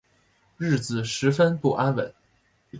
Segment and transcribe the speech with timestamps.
[0.57, 2.11] 日子十分不安稳